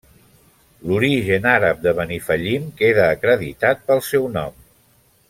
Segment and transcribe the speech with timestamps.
[0.91, 4.57] L'origen àrab de Benifallim queda acreditat pel seu nom.